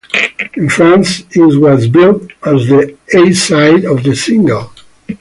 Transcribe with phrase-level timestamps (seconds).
[0.55, 4.71] In France, it was billed as the A-side of the single.